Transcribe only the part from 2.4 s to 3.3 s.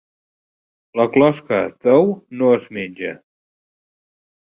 no es menja.